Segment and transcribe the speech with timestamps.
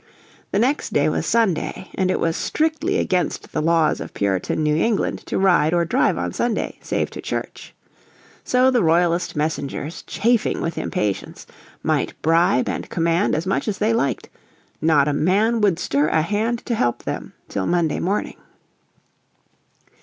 [0.51, 4.75] The next day was Sunday, and it was strictly against the laws of Puritan New
[4.75, 7.75] England to ride or drive on Sunday save to church.
[8.43, 11.45] So the Royalist messengers, chafing with impatience,
[11.83, 14.27] might bribe and command as much as they liked;
[14.81, 18.37] not a man would stir a hand to help them till Monday morning.